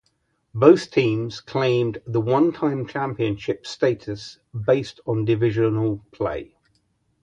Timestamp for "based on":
4.65-5.25